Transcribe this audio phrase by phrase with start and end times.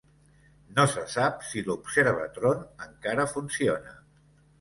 [0.77, 3.95] No se sap si l'Observatron encara funciona.